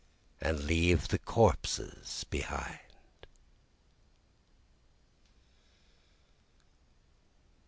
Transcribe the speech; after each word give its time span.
and 0.41 0.61
leave 0.63 1.09
the 1.09 1.19
corpses 1.19 2.25
behind. 2.31 2.79